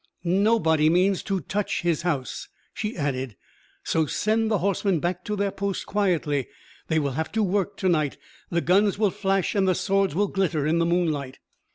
[0.23, 3.35] "Nobody means to touch his house," she added;
[3.83, 6.47] "so send the horsemen back to their post quietly.
[6.87, 8.17] They will have work to night;
[8.49, 11.37] the guns will flash and the swords will glitter in the moonlight."